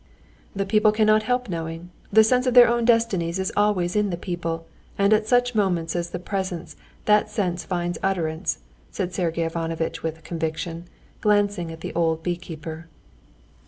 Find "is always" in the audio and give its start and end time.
3.37-3.95